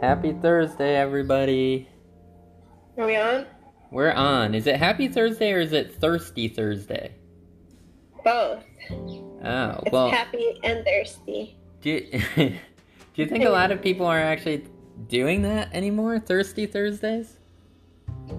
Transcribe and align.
Happy 0.00 0.32
Thursday, 0.32 0.94
everybody. 0.96 1.88
Are 2.96 3.06
we 3.06 3.16
on? 3.16 3.46
We're 3.90 4.12
on. 4.12 4.54
Is 4.54 4.66
it 4.66 4.76
Happy 4.76 5.08
Thursday 5.08 5.52
or 5.52 5.60
is 5.60 5.72
it 5.72 5.94
Thirsty 6.00 6.48
Thursday? 6.48 7.12
Both. 8.24 8.64
Oh, 8.90 9.80
It's 9.82 9.92
well, 9.92 10.10
happy 10.10 10.58
and 10.62 10.84
thirsty. 10.84 11.56
do 11.80 11.90
you, 11.90 12.20
do 12.36 12.52
you 13.14 13.26
think 13.26 13.44
a 13.44 13.50
lot 13.50 13.70
of 13.70 13.80
people 13.82 14.06
are 14.06 14.18
actually 14.20 14.64
doing 15.08 15.42
that 15.42 15.72
anymore? 15.74 16.18
Thirsty 16.20 16.66
Thursdays? 16.66 17.38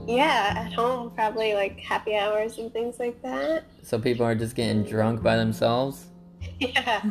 Yeah, 0.07 0.53
at 0.55 0.73
home 0.73 1.11
probably 1.11 1.53
like 1.55 1.79
happy 1.79 2.15
hours 2.15 2.57
and 2.57 2.71
things 2.71 2.99
like 2.99 3.21
that. 3.23 3.65
So 3.83 3.99
people 3.99 4.25
are 4.25 4.35
just 4.35 4.55
getting 4.55 4.83
drunk 4.83 5.21
by 5.23 5.35
themselves? 5.35 6.05
Yeah. 6.59 7.01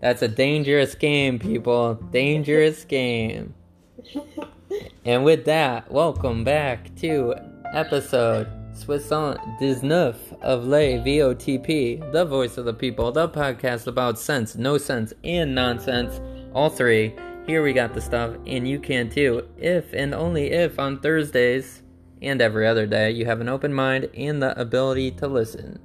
That's 0.00 0.22
a 0.22 0.28
dangerous 0.28 0.94
game, 0.94 1.38
people. 1.38 1.94
Dangerous 1.94 2.84
game. 2.84 3.54
And 5.04 5.24
with 5.24 5.44
that, 5.46 5.90
welcome 5.90 6.44
back 6.44 6.94
to 6.96 7.34
episode 7.74 8.46
Soixante 8.72 9.40
Dix-neuf 9.58 10.16
of 10.42 10.64
Les 10.64 10.98
VOTP, 10.98 12.12
the 12.12 12.24
voice 12.24 12.56
of 12.56 12.66
the 12.66 12.72
people, 12.74 13.10
the 13.10 13.28
podcast 13.28 13.86
about 13.88 14.18
sense, 14.18 14.54
no 14.56 14.78
sense, 14.78 15.12
and 15.24 15.54
nonsense. 15.54 16.20
All 16.54 16.70
three. 16.70 17.14
Here 17.46 17.62
we 17.64 17.72
got 17.72 17.94
the 17.94 18.00
stuff, 18.00 18.36
and 18.46 18.68
you 18.68 18.78
can 18.78 19.10
too, 19.10 19.48
if 19.58 19.92
and 19.92 20.14
only 20.14 20.50
if 20.52 20.78
on 20.78 21.00
Thursdays 21.00 21.82
and 22.22 22.40
every 22.40 22.66
other 22.66 22.86
day 22.86 23.10
you 23.10 23.26
have 23.26 23.40
an 23.40 23.48
open 23.48 23.72
mind 23.74 24.08
and 24.16 24.40
the 24.42 24.58
ability 24.60 25.10
to 25.12 25.26
listen. 25.26 25.80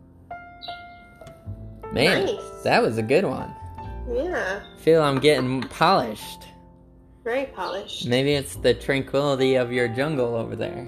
Man, 1.92 2.26
Nice. 2.26 2.64
that 2.64 2.84
was 2.84 2.98
a 2.98 3.04
good 3.04 3.26
one. 3.26 3.52
yeah. 4.14 4.62
Feel 4.80 5.02
I'm 5.02 5.20
getting 5.20 5.62
polished. 5.64 6.44
Very 7.26 7.48
polished. 7.48 8.08
Maybe 8.08 8.34
it's 8.34 8.56
the 8.56 8.74
tranquility 8.76 9.56
of 9.56 9.72
your 9.74 9.88
jungle 9.88 10.36
over 10.36 10.56
there. 10.56 10.88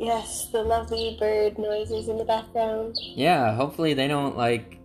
Yes, 0.00 0.48
the 0.50 0.62
lovely 0.62 1.16
bird 1.20 1.58
noises 1.58 2.08
in 2.08 2.16
the 2.16 2.24
background. 2.24 2.96
Yeah, 3.00 3.54
hopefully 3.54 3.92
they 3.94 4.08
don't 4.08 4.36
like 4.36 4.80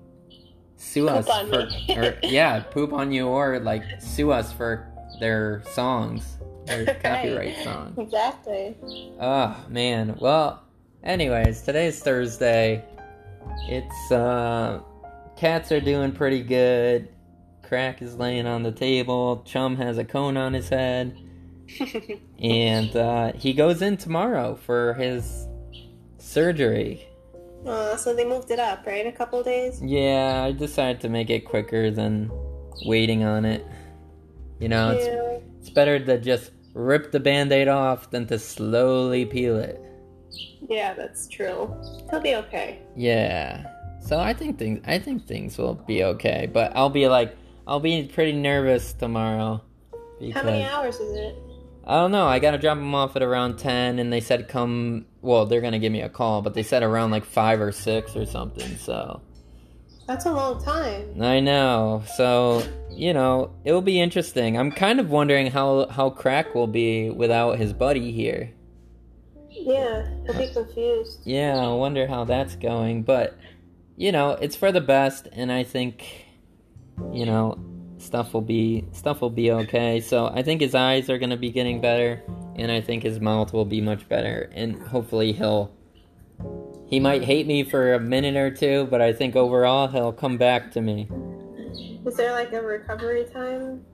sue 0.75 1.07
Poop 1.07 1.27
us 1.27 1.49
for 1.49 1.69
or 1.97 2.17
yeah, 2.23 2.59
poop 2.59 2.91
on 2.93 3.11
you 3.13 3.27
or 3.27 3.59
like 3.59 3.83
sue 4.01 4.31
us 4.31 4.51
for 4.51 4.91
their 5.21 5.63
songs, 5.71 6.37
their 6.65 6.83
Right. 6.85 7.01
copyright 7.01 7.57
songs. 7.63 7.97
Exactly. 7.97 8.75
Oh 9.21 9.55
man. 9.69 10.17
Well, 10.19 10.61
anyways, 11.03 11.61
today's 11.61 12.01
Thursday. 12.03 12.83
It's 13.69 14.11
uh 14.11 14.81
cats 15.37 15.71
are 15.71 15.81
doing 15.81 16.11
pretty 16.11 16.43
good. 16.43 17.07
Crack 17.69 18.01
is 18.01 18.15
laying 18.15 18.47
on 18.47 18.63
the 18.63 18.71
table. 18.71 19.43
Chum 19.45 19.75
has 19.75 19.99
a 19.99 20.03
cone 20.03 20.37
on 20.37 20.53
his 20.53 20.69
head. 20.69 21.15
and 22.39 22.95
uh, 22.95 23.31
he 23.33 23.53
goes 23.53 23.83
in 23.83 23.95
tomorrow 23.95 24.55
for 24.55 24.95
his 24.95 25.47
surgery. 26.17 27.07
uh, 27.67 27.95
so 27.95 28.15
they 28.15 28.25
moved 28.25 28.49
it 28.49 28.57
up, 28.57 28.87
right? 28.87 29.05
A 29.05 29.11
couple 29.11 29.43
days? 29.43 29.79
Yeah, 29.83 30.45
I 30.45 30.51
decided 30.51 30.99
to 31.01 31.09
make 31.09 31.29
it 31.29 31.41
quicker 31.41 31.91
than 31.91 32.31
waiting 32.87 33.23
on 33.23 33.45
it. 33.45 33.63
You 34.59 34.69
know, 34.69 34.89
it's, 34.89 35.05
yeah. 35.05 35.59
it's 35.59 35.69
better 35.69 36.03
to 36.03 36.19
just 36.19 36.49
rip 36.73 37.11
the 37.11 37.19
band-aid 37.19 37.67
off 37.67 38.09
than 38.09 38.25
to 38.27 38.39
slowly 38.39 39.27
peel 39.27 39.57
it. 39.57 39.79
Yeah, 40.67 40.95
that's 40.95 41.27
true. 41.27 41.71
He'll 42.09 42.19
be 42.19 42.33
okay. 42.33 42.79
Yeah. 42.95 43.71
So 44.01 44.17
I 44.17 44.33
think 44.33 44.57
things 44.57 44.81
I 44.87 44.97
think 44.97 45.27
things 45.27 45.57
will 45.59 45.75
be 45.75 46.03
okay, 46.03 46.49
but 46.51 46.75
I'll 46.75 46.89
be 46.89 47.07
like 47.07 47.35
I'll 47.69 47.79
be 47.79 48.09
pretty 48.11 48.33
nervous 48.33 48.93
tomorrow 48.93 49.61
How 50.33 50.41
many 50.41 50.63
hours 50.63 50.95
is 50.95 51.15
it? 51.15 51.35
I 51.85 51.97
don't 51.97 52.11
know. 52.11 52.25
I 52.25 52.39
gotta 52.39 52.57
drop 52.57 52.79
them 52.79 52.95
off 52.95 53.15
at 53.15 53.21
around 53.21 53.59
ten, 53.59 53.99
and 53.99 54.11
they 54.11 54.21
said 54.21 54.47
come. 54.47 55.05
Well, 55.21 55.45
they're 55.45 55.61
gonna 55.61 55.77
give 55.77 55.91
me 55.91 56.01
a 56.01 56.09
call, 56.09 56.41
but 56.41 56.55
they 56.55 56.63
said 56.63 56.81
around 56.81 57.11
like 57.11 57.25
five 57.25 57.61
or 57.61 57.71
six 57.71 58.15
or 58.15 58.25
something. 58.25 58.75
So 58.77 59.21
That's 60.07 60.25
a 60.25 60.31
long 60.31 60.63
time. 60.63 61.21
I 61.21 61.39
know. 61.39 62.03
So 62.15 62.63
you 62.91 63.13
know, 63.13 63.53
it'll 63.65 63.83
be 63.83 64.01
interesting. 64.01 64.57
I'm 64.57 64.71
kind 64.71 64.99
of 64.99 65.11
wondering 65.11 65.51
how 65.51 65.87
how 65.89 66.09
Crack 66.09 66.55
will 66.55 66.67
be 66.67 67.11
without 67.11 67.59
his 67.59 67.71
buddy 67.73 68.11
here. 68.11 68.51
Yeah, 69.51 70.09
he'll 70.25 70.37
be 70.37 70.51
confused. 70.51 71.21
Yeah, 71.23 71.55
I 71.55 71.67
wonder 71.73 72.07
how 72.07 72.23
that's 72.23 72.55
going. 72.55 73.03
But 73.03 73.37
you 73.95 74.11
know, 74.11 74.31
it's 74.31 74.55
for 74.55 74.71
the 74.71 74.81
best, 74.81 75.27
and 75.31 75.51
I 75.51 75.63
think 75.63 76.28
you 77.11 77.25
know 77.25 77.57
stuff 77.97 78.33
will 78.33 78.41
be 78.41 78.85
stuff 78.91 79.21
will 79.21 79.29
be 79.29 79.51
okay. 79.51 79.99
So 79.99 80.27
I 80.27 80.41
think 80.41 80.61
his 80.61 80.75
eyes 80.75 81.09
are 81.09 81.17
gonna 81.17 81.37
be 81.37 81.51
getting 81.51 81.81
better, 81.81 82.23
and 82.55 82.71
I 82.71 82.81
think 82.81 83.03
his 83.03 83.19
mouth 83.19 83.53
will 83.53 83.65
be 83.65 83.81
much 83.81 84.07
better, 84.07 84.49
and 84.53 84.81
hopefully 84.87 85.33
he'll. 85.33 85.71
He 86.87 86.99
might 86.99 87.23
hate 87.23 87.45
me 87.45 87.63
for 87.63 87.93
a 87.93 87.99
minute 87.99 88.35
or 88.35 88.49
two, 88.49 88.87
but 88.89 88.99
I 88.99 89.13
think 89.13 89.35
overall 89.35 89.87
he'll 89.87 90.11
come 90.11 90.37
back 90.37 90.71
to 90.71 90.81
me. 90.81 91.07
Is 92.05 92.15
there 92.15 92.31
like 92.31 92.51
a 92.51 92.61
recovery 92.61 93.25
time? 93.25 93.85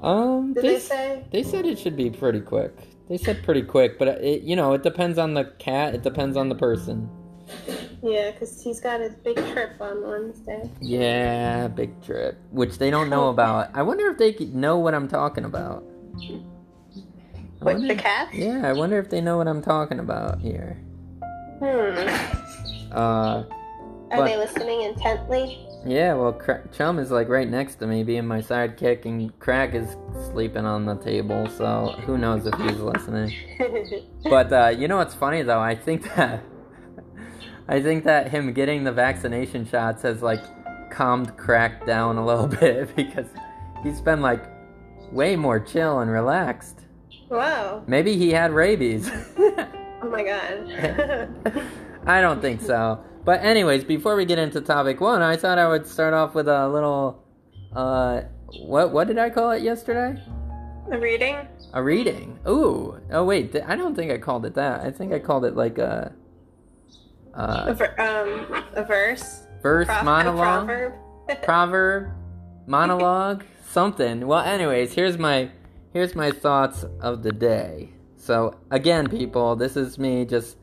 Um, 0.00 0.52
Did 0.52 0.62
they, 0.62 0.74
they 0.74 0.78
say? 0.78 1.24
they 1.32 1.42
said 1.42 1.66
it 1.66 1.78
should 1.78 1.96
be 1.96 2.10
pretty 2.10 2.40
quick. 2.40 2.72
They 3.08 3.18
said 3.18 3.42
pretty 3.42 3.62
quick, 3.62 3.98
but 3.98 4.08
it, 4.08 4.42
you 4.42 4.54
know, 4.54 4.72
it 4.72 4.82
depends 4.82 5.18
on 5.18 5.34
the 5.34 5.44
cat. 5.58 5.94
It 5.94 6.02
depends 6.02 6.36
on 6.36 6.48
the 6.48 6.54
person. 6.54 7.08
Yeah, 8.02 8.30
because 8.32 8.62
he's 8.62 8.80
got 8.80 9.00
his 9.00 9.14
big 9.14 9.36
trip 9.36 9.80
on 9.80 10.06
Wednesday. 10.06 10.70
Yeah, 10.80 11.68
big 11.68 12.02
trip, 12.02 12.38
which 12.50 12.78
they 12.78 12.90
don't 12.90 13.08
know 13.08 13.28
about. 13.30 13.70
I 13.74 13.82
wonder 13.82 14.08
if 14.10 14.18
they 14.18 14.34
know 14.46 14.78
what 14.78 14.94
I'm 14.94 15.08
talking 15.08 15.44
about. 15.44 15.82
I 16.20 17.64
wonder- 17.64 17.88
the 17.88 17.94
cat? 17.94 18.28
Yeah, 18.34 18.62
I 18.68 18.72
wonder 18.72 18.98
if 18.98 19.08
they 19.08 19.20
know 19.20 19.38
what 19.38 19.48
I'm 19.48 19.62
talking 19.62 19.98
about 20.00 20.40
here. 20.40 20.76
Hmm. 21.60 22.92
Uh, 22.92 23.44
Are 24.10 24.18
But- 24.18 24.24
they 24.26 24.36
listening 24.36 24.82
intently? 24.82 25.66
yeah, 25.86 26.12
well, 26.14 26.32
Cra- 26.32 26.60
Chum 26.72 26.98
is 26.98 27.10
like 27.10 27.28
right 27.28 27.48
next 27.48 27.76
to 27.76 27.86
me, 27.86 28.04
being 28.04 28.26
my 28.26 28.40
sidekick, 28.40 29.06
and 29.06 29.36
Crack 29.40 29.74
is 29.74 29.96
sleeping 30.30 30.66
on 30.66 30.84
the 30.84 30.94
table, 30.96 31.46
so 31.48 31.94
who 32.06 32.18
knows 32.18 32.46
if 32.46 32.54
he's 32.54 32.78
listening. 32.80 33.32
But 34.28 34.52
uh, 34.52 34.68
you 34.76 34.88
know 34.88 34.96
what's 34.98 35.14
funny 35.14 35.42
though? 35.42 35.60
I 35.60 35.74
think 35.74 36.14
that 36.16 36.42
I 37.68 37.80
think 37.80 38.04
that 38.04 38.30
him 38.30 38.52
getting 38.52 38.84
the 38.84 38.92
vaccination 38.92 39.66
shots 39.66 40.02
has 40.02 40.22
like 40.22 40.42
calmed 40.90 41.36
Crack 41.36 41.86
down 41.86 42.16
a 42.18 42.24
little 42.24 42.46
bit 42.60 42.94
because 42.94 43.26
he's 43.82 44.00
been 44.00 44.20
like 44.20 44.44
way 45.12 45.36
more 45.36 45.60
chill 45.60 46.00
and 46.00 46.10
relaxed. 46.10 46.80
wow. 47.28 47.82
Maybe 47.86 48.16
he 48.16 48.30
had 48.30 48.52
rabies. 48.52 49.10
Oh 50.02 50.10
my 50.10 50.22
god. 50.22 51.64
I 52.06 52.20
don't 52.20 52.42
think 52.42 52.60
so. 52.60 53.02
But 53.24 53.42
anyways, 53.42 53.84
before 53.84 54.16
we 54.16 54.26
get 54.26 54.38
into 54.38 54.60
topic 54.60 55.00
one, 55.00 55.22
I 55.22 55.34
thought 55.36 55.56
I 55.56 55.66
would 55.66 55.86
start 55.86 56.12
off 56.12 56.34
with 56.34 56.46
a 56.46 56.68
little 56.68 57.24
uh 57.74 58.20
what 58.60 58.92
what 58.92 59.06
did 59.08 59.16
I 59.16 59.30
call 59.30 59.52
it 59.52 59.62
yesterday? 59.62 60.22
the 60.90 60.98
reading? 60.98 61.36
A 61.72 61.82
reading. 61.82 62.38
Ooh. 62.46 63.00
Oh 63.10 63.24
wait, 63.24 63.56
I 63.66 63.76
don't 63.76 63.94
think 63.94 64.12
I 64.12 64.18
called 64.18 64.44
it 64.44 64.52
that. 64.56 64.82
I 64.82 64.90
think 64.90 65.14
I 65.14 65.18
called 65.18 65.46
it 65.46 65.56
like 65.56 65.78
a 65.78 66.12
A, 67.34 67.40
uh 67.40 67.74
ver- 67.74 67.94
um, 67.98 68.64
a 68.74 68.84
verse? 68.84 69.42
verse 69.62 69.86
Pro- 69.86 70.02
monologue. 70.02 70.66
proverb? 70.66 70.92
proverb, 71.42 72.10
monologue, 72.66 73.44
something. 73.68 74.26
Well, 74.26 74.40
anyways, 74.44 74.92
here's 74.92 75.18
my 75.18 75.50
here's 75.92 76.14
my 76.14 76.30
thoughts 76.30 76.84
of 77.00 77.22
the 77.22 77.32
day. 77.32 77.90
So 78.16 78.56
again, 78.70 79.08
people, 79.08 79.56
this 79.56 79.76
is 79.76 79.98
me 79.98 80.24
just 80.24 80.56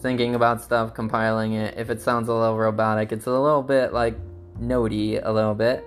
thinking 0.00 0.34
about 0.34 0.62
stuff, 0.62 0.94
compiling 0.94 1.54
it. 1.54 1.76
If 1.78 1.90
it 1.90 2.00
sounds 2.00 2.28
a 2.28 2.34
little 2.34 2.56
robotic, 2.58 3.10
it's 3.12 3.26
a 3.26 3.30
little 3.30 3.62
bit 3.62 3.92
like 3.92 4.14
notey, 4.60 5.20
a 5.24 5.32
little 5.32 5.54
bit. 5.54 5.84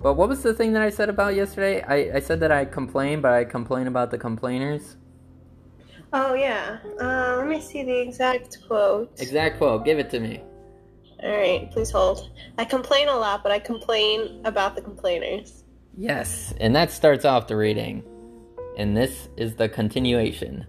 But 0.00 0.14
what 0.14 0.28
was 0.28 0.42
the 0.42 0.52
thing 0.54 0.72
that 0.72 0.82
I 0.82 0.90
said 0.90 1.08
about 1.08 1.34
yesterday? 1.36 1.82
I, 1.82 2.16
I 2.16 2.20
said 2.20 2.40
that 2.40 2.50
I 2.50 2.64
complain, 2.64 3.20
but 3.20 3.32
I 3.32 3.44
complain 3.44 3.86
about 3.86 4.10
the 4.10 4.18
complainers. 4.18 4.96
Oh, 6.12 6.34
yeah. 6.34 6.78
Uh, 7.00 7.36
let 7.38 7.46
me 7.46 7.60
see 7.60 7.82
the 7.82 7.98
exact 8.00 8.58
quote. 8.66 9.12
Exact 9.20 9.58
quote. 9.58 9.84
Give 9.84 9.98
it 9.98 10.10
to 10.10 10.20
me. 10.20 10.42
Alright, 11.22 11.70
please 11.70 11.90
hold. 11.90 12.30
I 12.58 12.64
complain 12.64 13.08
a 13.08 13.16
lot, 13.16 13.42
but 13.42 13.52
I 13.52 13.60
complain 13.60 14.40
about 14.44 14.74
the 14.74 14.82
complainers. 14.82 15.62
Yes, 15.96 16.52
and 16.58 16.74
that 16.74 16.90
starts 16.90 17.24
off 17.24 17.46
the 17.46 17.56
reading. 17.56 18.02
And 18.76 18.96
this 18.96 19.28
is 19.36 19.54
the 19.54 19.68
continuation. 19.68 20.66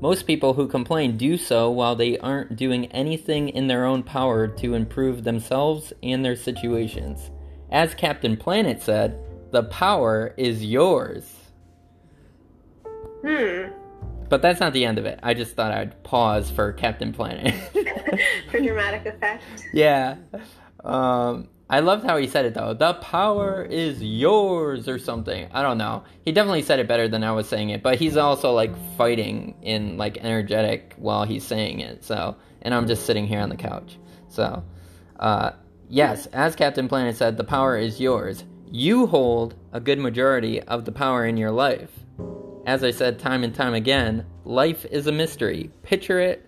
Most 0.00 0.26
people 0.26 0.54
who 0.54 0.68
complain 0.68 1.16
do 1.16 1.36
so 1.36 1.70
while 1.70 1.96
they 1.96 2.18
aren't 2.18 2.56
doing 2.56 2.86
anything 2.86 3.48
in 3.48 3.66
their 3.66 3.84
own 3.84 4.02
power 4.02 4.46
to 4.46 4.74
improve 4.74 5.24
themselves 5.24 5.92
and 6.02 6.24
their 6.24 6.36
situations. 6.36 7.30
As 7.70 7.94
Captain 7.94 8.36
Planet 8.36 8.80
said, 8.80 9.18
the 9.50 9.64
power 9.64 10.34
is 10.36 10.64
yours. 10.64 11.34
Hmm. 13.22 13.70
But 14.30 14.42
that's 14.42 14.60
not 14.60 14.72
the 14.72 14.84
end 14.84 14.98
of 14.98 15.04
it. 15.04 15.18
I 15.22 15.34
just 15.34 15.56
thought 15.56 15.72
I'd 15.72 16.02
pause 16.04 16.50
for 16.50 16.72
Captain 16.72 17.12
Planet. 17.12 17.52
For 18.50 18.60
dramatic 18.60 19.06
effect. 19.06 19.44
yeah. 19.72 20.16
Um, 20.84 21.48
I 21.68 21.80
loved 21.80 22.04
how 22.04 22.16
he 22.16 22.26
said 22.26 22.44
it 22.46 22.54
though. 22.54 22.74
The 22.74 22.94
power 22.94 23.64
is 23.64 24.02
yours 24.02 24.88
or 24.88 24.98
something. 24.98 25.48
I 25.52 25.62
don't 25.62 25.78
know. 25.78 26.04
He 26.24 26.32
definitely 26.32 26.62
said 26.62 26.80
it 26.80 26.88
better 26.88 27.06
than 27.08 27.22
I 27.22 27.32
was 27.32 27.48
saying 27.48 27.70
it, 27.70 27.82
but 27.82 27.98
he's 27.98 28.16
also 28.16 28.52
like 28.52 28.72
fighting 28.96 29.54
in 29.62 29.96
like 29.96 30.18
energetic 30.18 30.94
while 30.96 31.24
he's 31.24 31.44
saying 31.44 31.80
it. 31.80 32.04
So, 32.04 32.36
and 32.62 32.74
I'm 32.74 32.86
just 32.86 33.06
sitting 33.06 33.26
here 33.26 33.40
on 33.40 33.50
the 33.50 33.56
couch. 33.56 33.98
So, 34.28 34.64
uh, 35.18 35.52
yes, 35.88 36.26
as 36.26 36.56
Captain 36.56 36.88
Planet 36.88 37.16
said, 37.16 37.36
the 37.36 37.44
power 37.44 37.76
is 37.76 38.00
yours. 38.00 38.44
You 38.70 39.06
hold 39.06 39.54
a 39.72 39.80
good 39.80 39.98
majority 39.98 40.60
of 40.62 40.84
the 40.84 40.92
power 40.92 41.24
in 41.24 41.36
your 41.36 41.50
life. 41.52 41.90
As 42.66 42.84
I 42.84 42.90
said 42.90 43.18
time 43.18 43.42
and 43.42 43.54
time 43.54 43.74
again, 43.74 44.26
life 44.44 44.84
is 44.84 45.06
a 45.06 45.12
mystery. 45.12 45.70
Picture 45.82 46.20
it 46.20 46.46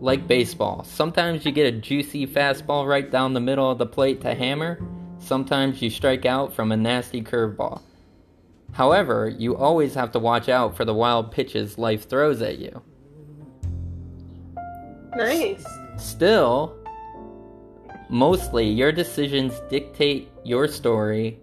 like 0.00 0.26
baseball. 0.26 0.82
Sometimes 0.82 1.44
you 1.44 1.52
get 1.52 1.72
a 1.72 1.78
juicy 1.78 2.26
fastball 2.26 2.88
right 2.88 3.10
down 3.10 3.34
the 3.34 3.40
middle 3.40 3.70
of 3.70 3.78
the 3.78 3.86
plate 3.86 4.22
to 4.22 4.34
hammer. 4.34 4.80
Sometimes 5.18 5.82
you 5.82 5.90
strike 5.90 6.24
out 6.24 6.54
from 6.54 6.72
a 6.72 6.76
nasty 6.76 7.22
curveball. 7.22 7.82
However, 8.72 9.28
you 9.28 9.56
always 9.56 9.94
have 9.94 10.10
to 10.12 10.18
watch 10.18 10.48
out 10.48 10.76
for 10.76 10.84
the 10.84 10.94
wild 10.94 11.30
pitches 11.30 11.76
life 11.76 12.08
throws 12.08 12.40
at 12.40 12.58
you. 12.58 12.82
Nice. 15.14 15.66
Still, 15.98 16.76
mostly 18.08 18.66
your 18.66 18.92
decisions 18.92 19.60
dictate 19.68 20.30
your 20.44 20.66
story, 20.66 21.40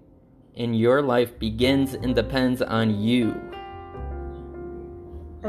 and 0.55 0.77
your 0.77 1.03
life 1.03 1.37
begins 1.37 1.93
and 1.93 2.15
depends 2.15 2.61
on 2.63 2.99
you. 2.99 3.39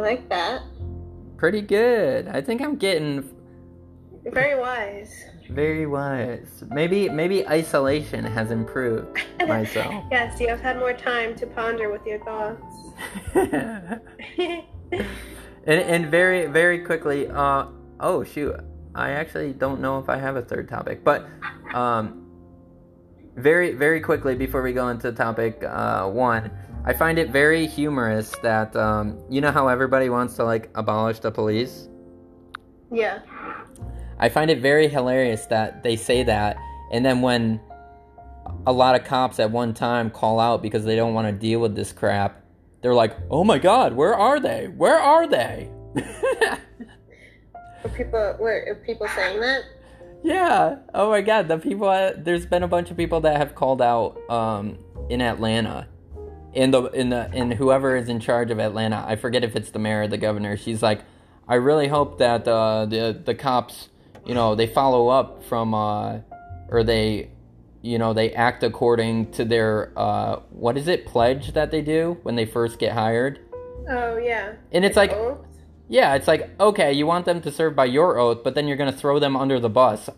Like 0.09 0.27
that. 0.31 0.63
Pretty 1.37 1.61
good. 1.61 2.29
I 2.29 2.41
think 2.41 2.63
I'm 2.63 2.77
getting 2.77 3.29
very 4.25 4.59
wise. 4.59 5.13
very 5.51 5.85
wise. 5.87 6.65
Maybe 6.71 7.11
maybe 7.11 7.47
isolation 7.47 8.25
has 8.25 8.51
improved 8.51 9.19
myself. 9.47 10.05
yes, 10.11 10.41
you 10.41 10.49
have 10.49 10.63
had 10.63 10.79
more 10.79 10.95
time 10.95 11.35
to 11.37 11.47
ponder 11.47 11.93
with 11.93 12.07
your 12.07 12.25
thoughts. 12.25 12.65
and 13.35 14.63
and 15.67 16.07
very 16.11 16.47
very 16.47 16.79
quickly 16.79 17.29
uh 17.29 17.67
oh 18.01 18.25
shoot 18.25 18.57
i 18.95 19.11
actually 19.11 19.53
don't 19.53 19.79
know 19.83 19.99
if 19.99 20.09
i 20.09 20.17
have 20.17 20.37
a 20.37 20.43
third 20.43 20.67
topic 20.69 21.05
but 21.05 21.27
um 21.75 22.25
very 23.37 23.73
very 23.75 24.01
quickly 24.01 24.35
before 24.35 24.63
we 24.63 24.73
go 24.73 24.89
into 24.89 25.13
topic 25.13 25.63
uh 25.65 26.09
one 26.09 26.51
i 26.85 26.93
find 26.93 27.19
it 27.19 27.31
very 27.31 27.67
humorous 27.67 28.31
that 28.43 28.75
um 28.77 29.19
you 29.29 29.41
know 29.41 29.51
how 29.51 29.69
everybody 29.69 30.09
wants 30.09 30.37
to 30.37 30.45
like 30.45 30.71
abolish 30.75 31.19
the 31.19 31.31
police 31.31 31.89
yeah. 32.91 33.21
I 34.19 34.29
find 34.29 34.51
it 34.51 34.61
very 34.61 34.89
hilarious 34.89 35.47
that 35.47 35.83
they 35.83 35.97
say 35.97 36.23
that, 36.25 36.57
and 36.93 37.05
then 37.05 37.23
when 37.23 37.61
a 38.67 38.73
lot 38.73 38.99
of 38.99 39.05
cops 39.05 39.39
at 39.39 39.51
one 39.51 39.75
time 39.75 40.11
call 40.11 40.41
out 40.41 40.63
because 40.63 40.85
they 40.85 40.97
don't 40.97 41.15
want 41.15 41.29
to 41.29 41.33
deal 41.33 41.61
with 41.61 41.77
this 41.77 41.93
crap, 41.93 42.43
they're 42.83 42.95
like, 42.95 43.17
"Oh 43.31 43.45
my 43.45 43.59
God, 43.59 43.93
where 43.93 44.15
are 44.15 44.41
they? 44.41 44.67
Where 44.69 44.99
are 44.99 45.27
they?" 45.27 45.71
Were 47.85 47.91
people 47.91 48.37
were 48.41 48.65
are 48.67 48.75
people 48.85 49.07
saying 49.15 49.41
that? 49.41 49.63
yeah. 50.25 50.79
Oh 50.95 51.11
my 51.11 51.21
God, 51.21 51.47
the 51.47 51.59
people. 51.59 51.89
There's 52.17 52.45
been 52.45 52.65
a 52.65 52.69
bunch 52.69 52.91
of 52.91 52.97
people 52.97 53.21
that 53.21 53.37
have 53.37 53.55
called 53.55 53.81
out 53.81 54.19
um, 54.29 54.79
in 55.09 55.21
Atlanta. 55.23 55.87
In 56.55 56.71
the 56.71 56.85
in 56.87 57.11
the 57.11 57.31
in 57.33 57.51
whoever 57.53 57.97
is 57.97 58.09
in 58.09 58.21
charge 58.21 58.51
of 58.51 58.59
Atlanta, 58.59 59.05
I 59.07 59.17
forget 59.17 59.45
if 59.45 59.55
it's 59.55 59.71
the 59.71 59.79
mayor 59.79 60.03
or 60.03 60.09
the 60.09 60.17
governor. 60.17 60.57
She's 60.57 60.83
like, 60.83 61.03
I 61.47 61.55
really 61.55 61.89
hope 61.89 62.19
that 62.19 62.47
uh, 62.47 62.87
the 62.87 63.21
the 63.25 63.35
cops, 63.35 63.89
you 64.27 64.35
know, 64.35 64.55
they 64.55 64.67
follow 64.67 65.09
up 65.09 65.43
from, 65.45 65.75
uh, 65.75 66.19
or 66.69 66.85
they, 66.85 67.31
you 67.81 67.99
know, 67.99 68.13
they 68.13 68.33
act 68.33 68.63
according 68.63 69.31
to 69.33 69.45
their 69.45 69.93
uh, 69.97 70.41
what 70.51 70.77
is 70.77 70.89
it 70.89 71.07
pledge 71.07 71.53
that 71.53 71.71
they 71.71 71.81
do 71.81 72.19
when 72.23 72.37
they 72.37 72.45
first 72.45 72.79
get 72.79 72.93
hired. 72.93 73.41
Oh 73.89 74.17
yeah. 74.19 74.55
And 74.73 74.85
it's 74.85 74.97
like, 74.97 75.17
yeah, 75.89 76.15
it's 76.15 76.29
like 76.29 76.51
okay, 76.61 76.93
you 76.93 77.07
want 77.07 77.25
them 77.25 77.41
to 77.41 77.51
serve 77.51 77.75
by 77.75 77.87
your 77.87 78.19
oath, 78.19 78.45
but 78.45 78.55
then 78.55 78.69
you're 78.69 78.77
gonna 78.77 78.93
throw 78.93 79.19
them 79.19 79.37
under 79.37 79.59
the 79.59 79.71
bus 79.71 80.11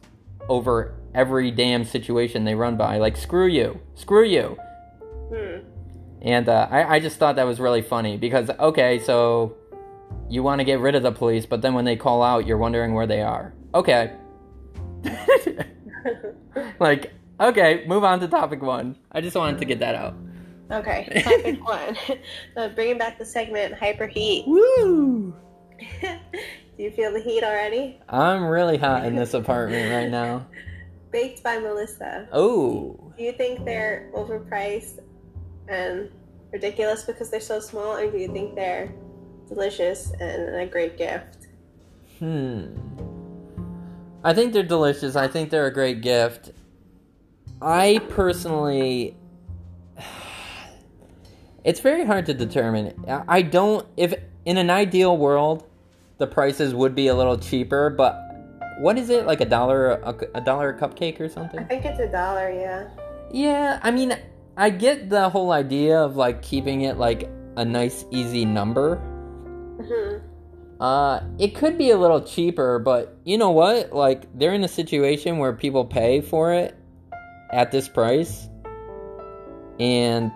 over 0.48 0.94
every 1.14 1.50
damn 1.52 1.84
situation 1.84 2.44
they 2.44 2.56
run 2.56 2.76
by. 2.76 2.98
Like 2.98 3.16
screw 3.16 3.46
you, 3.46 3.80
screw 3.94 4.24
you. 4.24 4.56
hmm. 5.28 5.69
And 6.22 6.48
uh, 6.48 6.68
I, 6.70 6.96
I 6.96 7.00
just 7.00 7.18
thought 7.18 7.36
that 7.36 7.46
was 7.46 7.60
really 7.60 7.82
funny 7.82 8.16
because, 8.16 8.50
okay, 8.50 8.98
so 8.98 9.56
you 10.28 10.42
want 10.42 10.60
to 10.60 10.64
get 10.64 10.80
rid 10.80 10.94
of 10.94 11.02
the 11.02 11.12
police, 11.12 11.46
but 11.46 11.62
then 11.62 11.74
when 11.74 11.84
they 11.84 11.96
call 11.96 12.22
out, 12.22 12.46
you're 12.46 12.58
wondering 12.58 12.94
where 12.94 13.06
they 13.06 13.22
are. 13.22 13.54
Okay. 13.74 14.12
like, 16.78 17.12
okay, 17.40 17.84
move 17.86 18.04
on 18.04 18.20
to 18.20 18.28
topic 18.28 18.62
one. 18.62 18.96
I 19.12 19.20
just 19.20 19.36
wanted 19.36 19.58
to 19.60 19.64
get 19.64 19.78
that 19.80 19.94
out. 19.94 20.14
okay. 20.70 21.22
Topic 21.24 21.64
one. 21.64 21.96
Uh, 22.56 22.68
bringing 22.68 22.98
back 22.98 23.18
the 23.18 23.24
segment 23.24 23.72
hyper 23.74 24.06
heat. 24.06 24.44
Woo! 24.46 25.34
Do 26.00 26.18
you 26.78 26.90
feel 26.90 27.12
the 27.12 27.20
heat 27.20 27.42
already? 27.42 27.98
I'm 28.08 28.44
really 28.44 28.76
hot 28.76 29.06
in 29.06 29.14
this 29.14 29.34
apartment 29.34 29.90
right 29.92 30.10
now. 30.10 30.46
Baked 31.10 31.42
by 31.42 31.58
Melissa. 31.58 32.28
Oh. 32.32 33.12
Do 33.16 33.22
you 33.22 33.32
think 33.32 33.64
they're 33.64 34.10
overpriced 34.14 34.98
and 35.70 36.10
ridiculous 36.52 37.04
because 37.04 37.30
they're 37.30 37.40
so 37.40 37.60
small, 37.60 37.96
or 37.96 38.10
do 38.10 38.18
you 38.18 38.28
think 38.28 38.54
they're 38.54 38.92
delicious 39.48 40.12
and 40.20 40.56
a 40.56 40.66
great 40.66 40.98
gift? 40.98 41.46
Hmm. 42.18 42.66
I 44.22 44.34
think 44.34 44.52
they're 44.52 44.62
delicious. 44.62 45.16
I 45.16 45.28
think 45.28 45.50
they're 45.50 45.66
a 45.66 45.72
great 45.72 46.00
gift. 46.02 46.52
I 47.62 48.00
personally. 48.08 49.16
It's 51.62 51.80
very 51.80 52.06
hard 52.06 52.24
to 52.26 52.32
determine. 52.32 53.04
I- 53.06 53.24
I 53.28 53.42
don't. 53.42 53.86
If 53.98 54.14
in 54.46 54.56
an 54.56 54.70
ideal 54.70 55.16
world, 55.18 55.66
the 56.16 56.26
prices 56.26 56.74
would 56.74 56.94
be 56.94 57.08
a 57.08 57.14
little 57.14 57.36
cheaper, 57.36 57.90
but 57.90 58.18
what 58.78 58.96
is 58.96 59.10
it 59.10 59.26
like 59.26 59.42
a 59.42 59.44
dollar 59.44 59.90
a, 59.90 60.14
a 60.34 60.40
dollar 60.40 60.70
a 60.70 60.78
cupcake 60.78 61.20
or 61.20 61.28
something? 61.28 61.60
I 61.60 61.64
think 61.64 61.84
it's 61.84 62.00
a 62.00 62.08
dollar, 62.10 62.50
yeah. 62.50 62.88
Yeah, 63.30 63.78
I 63.82 63.90
mean, 63.90 64.16
I 64.60 64.68
get 64.68 65.08
the 65.08 65.30
whole 65.30 65.52
idea 65.52 65.98
of 65.98 66.16
like 66.16 66.42
keeping 66.42 66.82
it 66.82 66.98
like 66.98 67.30
a 67.56 67.64
nice 67.64 68.04
easy 68.10 68.44
number. 68.44 68.96
hmm 69.80 70.18
Uh, 70.78 71.20
it 71.38 71.54
could 71.54 71.78
be 71.78 71.90
a 71.92 71.96
little 71.96 72.20
cheaper, 72.20 72.78
but 72.78 73.16
you 73.24 73.38
know 73.38 73.52
what? 73.52 73.94
Like 73.94 74.26
they're 74.38 74.52
in 74.52 74.62
a 74.62 74.68
situation 74.68 75.38
where 75.38 75.54
people 75.54 75.86
pay 75.86 76.20
for 76.20 76.52
it 76.52 76.76
at 77.52 77.72
this 77.72 77.88
price, 77.88 78.50
and 79.78 80.30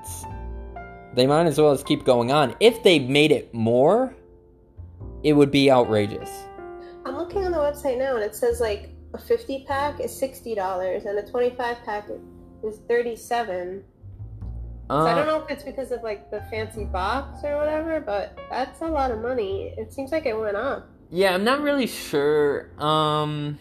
they 1.14 1.26
might 1.26 1.45
as 1.47 1.59
well 1.61 1.75
just 1.75 1.87
keep 1.87 2.04
going 2.07 2.33
on. 2.33 2.57
If 2.61 2.83
they 2.83 2.99
made 2.99 3.31
it 3.31 3.52
more, 3.52 4.14
it 5.23 5.35
would 5.35 5.50
be 5.50 5.71
outrageous. 5.71 6.31
I'm 7.04 7.16
looking 7.19 7.45
on 7.45 7.52
the 7.52 7.59
website 7.59 7.99
now, 7.99 8.14
and 8.16 8.25
it 8.25 8.35
says 8.35 8.59
like 8.59 8.88
a 9.12 9.19
50 9.19 9.66
pack 9.69 10.00
is 10.00 10.19
sixty 10.19 10.54
dollars, 10.54 11.04
and 11.04 11.19
a 11.19 11.23
25 11.31 11.76
pack 11.85 12.09
is 12.62 12.78
37. 12.88 13.85
So 14.91 14.97
I 14.97 15.14
don't 15.14 15.23
Uh, 15.29 15.33
know 15.38 15.43
if 15.43 15.50
it's 15.50 15.62
because 15.64 15.91
of 15.93 16.03
like 16.03 16.31
the 16.31 16.43
fancy 16.50 16.85
box 16.85 17.43
or 17.43 17.57
whatever, 17.57 18.00
but 18.00 18.38
that's 18.50 18.81
a 18.83 18.87
lot 18.87 19.11
of 19.11 19.21
money. 19.23 19.75
It 19.79 19.93
seems 19.93 20.12
like 20.12 20.26
it 20.26 20.38
went 20.38 20.57
up. 20.57 20.87
yeah, 21.11 21.35
I'm 21.35 21.45
not 21.45 21.61
really 21.62 21.87
sure. 21.87 22.69
Um, 22.79 23.59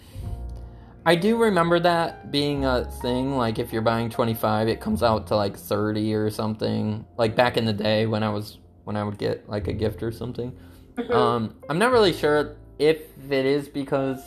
I 1.06 1.16
do 1.16 1.38
remember 1.38 1.80
that 1.80 2.32
being 2.32 2.66
a 2.66 2.86
thing. 3.02 3.38
Like 3.38 3.60
if 3.60 3.72
you're 3.72 3.82
buying 3.82 4.10
25, 4.10 4.68
it 4.68 4.82
comes 4.82 5.02
out 5.04 5.28
to 5.28 5.36
like 5.36 5.56
30 5.58 6.14
or 6.14 6.30
something. 6.30 7.06
Like 7.18 7.36
back 7.36 7.58
in 7.58 7.66
the 7.66 7.74
day 7.74 8.06
when 8.06 8.24
I 8.24 8.30
was 8.30 8.58
when 8.86 8.96
I 8.98 9.04
would 9.04 9.18
get 9.18 9.48
like 9.50 9.68
a 9.68 9.74
gift 9.74 10.04
or 10.04 10.12
something. 10.12 10.52
Mhm. 10.96 11.12
Um, 11.14 11.56
I'm 11.70 11.80
not 11.80 11.92
really 11.92 12.12
sure 12.14 12.56
if 12.80 13.02
it 13.32 13.46
is 13.46 13.68
because 13.70 14.22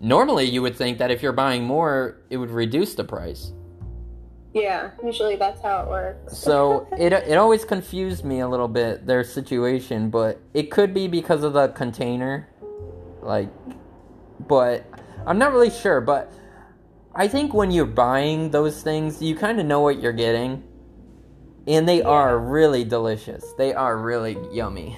normally 0.00 0.44
you 0.44 0.60
would 0.62 0.76
think 0.76 0.98
that 0.98 1.10
if 1.10 1.22
you're 1.22 1.32
buying 1.32 1.64
more, 1.64 2.16
it 2.30 2.36
would 2.36 2.50
reduce 2.50 2.94
the 2.94 3.04
price. 3.04 3.52
Yeah, 4.54 4.90
usually 5.02 5.36
that's 5.36 5.60
how 5.62 5.82
it 5.82 5.88
works. 5.88 6.36
So 6.38 6.86
it 6.98 7.12
it 7.12 7.36
always 7.36 7.64
confused 7.64 8.24
me 8.24 8.40
a 8.40 8.48
little 8.48 8.68
bit 8.68 9.06
their 9.06 9.24
situation, 9.24 10.10
but 10.10 10.38
it 10.54 10.70
could 10.70 10.92
be 10.92 11.08
because 11.08 11.42
of 11.42 11.52
the 11.54 11.68
container, 11.68 12.48
like, 13.22 13.48
but 14.48 14.84
I'm 15.26 15.38
not 15.38 15.52
really 15.52 15.70
sure. 15.70 16.00
But 16.00 16.32
I 17.14 17.28
think 17.28 17.54
when 17.54 17.70
you're 17.70 17.84
buying 17.86 18.50
those 18.50 18.82
things, 18.82 19.22
you 19.22 19.36
kind 19.36 19.60
of 19.60 19.66
know 19.66 19.80
what 19.80 20.00
you're 20.00 20.12
getting, 20.12 20.62
and 21.66 21.88
they 21.88 21.98
Yeah. 21.98 22.08
are 22.08 22.38
really 22.38 22.84
delicious. 22.84 23.52
They 23.58 23.72
are 23.74 23.96
really 23.96 24.38
yummy. 24.52 24.96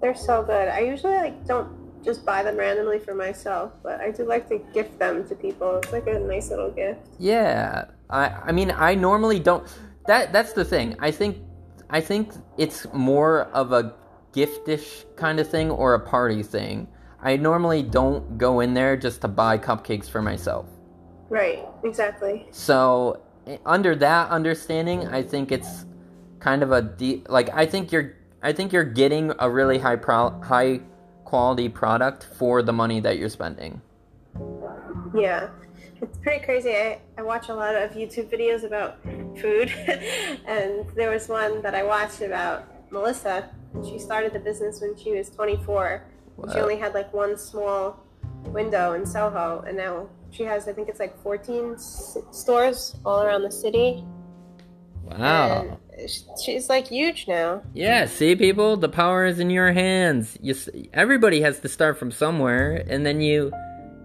They're 0.00 0.14
so 0.14 0.42
good. 0.42 0.68
I 0.68 0.80
usually 0.80 1.16
like 1.16 1.46
don't 1.46 1.68
just 2.04 2.24
buy 2.24 2.42
them 2.44 2.56
randomly 2.56 3.00
for 3.00 3.14
myself, 3.14 3.72
but 3.82 4.00
I 4.00 4.12
do 4.12 4.24
like 4.24 4.48
to 4.48 4.58
gift 4.72 4.98
them 4.98 5.26
to 5.28 5.34
people. 5.34 5.76
It's 5.78 5.92
like 5.92 6.06
a 6.06 6.18
nice 6.20 6.50
little 6.50 6.70
gift. 6.70 7.00
Yeah, 7.18 7.86
I 8.10 8.28
I 8.46 8.52
mean 8.52 8.70
I 8.70 8.94
normally 8.94 9.38
don't. 9.38 9.64
That 10.06 10.32
that's 10.32 10.52
the 10.52 10.64
thing. 10.64 10.96
I 10.98 11.10
think 11.10 11.38
I 11.90 12.00
think 12.00 12.32
it's 12.56 12.86
more 12.92 13.42
of 13.52 13.72
a 13.72 13.94
giftish 14.32 15.04
kind 15.16 15.40
of 15.40 15.48
thing 15.48 15.70
or 15.70 15.94
a 15.94 16.00
party 16.00 16.42
thing. 16.42 16.88
I 17.20 17.36
normally 17.36 17.82
don't 17.82 18.38
go 18.38 18.60
in 18.60 18.74
there 18.74 18.96
just 18.96 19.22
to 19.22 19.28
buy 19.28 19.58
cupcakes 19.58 20.08
for 20.08 20.22
myself. 20.22 20.66
Right. 21.28 21.66
Exactly. 21.84 22.46
So 22.52 23.22
eh, 23.46 23.58
under 23.66 23.96
that 23.96 24.30
understanding, 24.30 25.06
I 25.08 25.22
think 25.22 25.50
it's 25.50 25.84
kind 26.38 26.62
of 26.62 26.72
a 26.72 26.82
de- 26.82 27.24
like 27.28 27.50
I 27.54 27.66
think 27.66 27.90
you're 27.92 28.14
I 28.42 28.52
think 28.52 28.72
you're 28.72 28.84
getting 28.84 29.32
a 29.38 29.50
really 29.50 29.78
high 29.78 29.96
pro- 29.96 30.40
high 30.40 30.80
quality 31.24 31.68
product 31.68 32.24
for 32.24 32.62
the 32.62 32.72
money 32.72 33.00
that 33.00 33.18
you're 33.18 33.28
spending. 33.28 33.82
Yeah. 35.14 35.48
It's 36.00 36.18
pretty 36.18 36.44
crazy. 36.44 36.70
I, 36.74 37.00
I 37.16 37.22
watch 37.22 37.48
a 37.48 37.54
lot 37.54 37.74
of 37.74 37.90
YouTube 37.92 38.30
videos 38.30 38.64
about 38.64 39.02
food, 39.40 39.70
and 40.46 40.86
there 40.94 41.10
was 41.10 41.28
one 41.28 41.62
that 41.62 41.74
I 41.74 41.82
watched 41.82 42.20
about 42.22 42.64
Melissa. 42.92 43.50
She 43.88 43.98
started 43.98 44.32
the 44.32 44.38
business 44.38 44.80
when 44.80 44.96
she 44.96 45.12
was 45.12 45.28
24. 45.30 46.02
and 46.42 46.52
She 46.52 46.58
only 46.58 46.76
had 46.76 46.94
like 46.94 47.12
one 47.12 47.36
small 47.36 48.02
window 48.44 48.92
in 48.94 49.04
Soho, 49.04 49.64
and 49.66 49.76
now 49.76 50.08
she 50.30 50.44
has, 50.44 50.68
I 50.68 50.72
think 50.72 50.88
it's 50.88 51.00
like 51.00 51.20
14 51.22 51.74
s- 51.74 52.16
stores 52.30 52.96
all 53.04 53.22
around 53.22 53.42
the 53.42 53.50
city. 53.50 54.04
Wow. 55.02 55.78
And 55.98 56.10
she's 56.44 56.68
like 56.68 56.88
huge 56.88 57.26
now. 57.26 57.62
Yeah, 57.74 58.06
see 58.06 58.36
people, 58.36 58.76
the 58.76 58.88
power 58.88 59.24
is 59.24 59.40
in 59.40 59.48
your 59.50 59.72
hands. 59.72 60.36
You 60.42 60.54
everybody 60.92 61.40
has 61.40 61.60
to 61.60 61.68
start 61.68 61.98
from 61.98 62.10
somewhere 62.10 62.84
and 62.88 63.06
then 63.06 63.20
you 63.20 63.50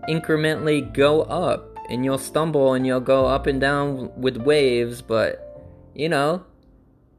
incrementally 0.07 0.91
go 0.93 1.23
up 1.23 1.72
and 1.89 2.03
you'll 2.05 2.17
stumble 2.17 2.73
and 2.73 2.85
you'll 2.85 2.99
go 2.99 3.25
up 3.25 3.47
and 3.47 3.59
down 3.59 4.11
with 4.19 4.37
waves, 4.37 5.01
but 5.01 5.63
you 5.93 6.09
know, 6.09 6.45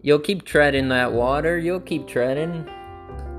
you'll 0.00 0.18
keep 0.18 0.44
treading 0.44 0.88
that 0.88 1.12
water, 1.12 1.58
you'll 1.58 1.80
keep 1.80 2.06
treading. 2.06 2.68